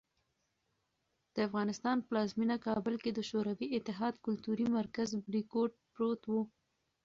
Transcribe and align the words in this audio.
د 1.33 1.35
افغانستان 1.47 1.97
پلازمېنه 2.07 2.55
کابل 2.67 2.95
کې 3.03 3.11
د 3.13 3.19
شوروي 3.29 3.67
اتحاد 3.77 4.13
کلتوري 4.25 4.67
مرکز 4.77 5.09
"بریکوټ" 5.27 5.71
پروت 5.93 6.21
و. 6.27 6.33